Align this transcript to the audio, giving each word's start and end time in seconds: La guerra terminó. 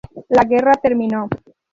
La 0.29 0.45
guerra 0.45 0.71
terminó. 0.81 1.29